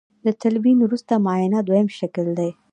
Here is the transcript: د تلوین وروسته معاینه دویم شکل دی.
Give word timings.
د 0.25 0.27
تلوین 0.41 0.77
وروسته 0.81 1.13
معاینه 1.23 1.59
دویم 1.67 1.87
شکل 1.99 2.27
دی. 2.37 2.49